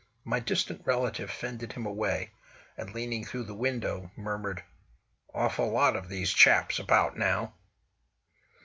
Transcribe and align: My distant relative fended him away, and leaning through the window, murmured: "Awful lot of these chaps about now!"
My 0.23 0.39
distant 0.39 0.81
relative 0.83 1.29
fended 1.29 1.73
him 1.73 1.85
away, 1.85 2.31
and 2.75 2.91
leaning 2.91 3.23
through 3.23 3.43
the 3.43 3.53
window, 3.53 4.11
murmured: 4.15 4.63
"Awful 5.31 5.69
lot 5.69 5.95
of 5.95 6.09
these 6.09 6.33
chaps 6.33 6.79
about 6.79 7.17
now!" 7.19 7.53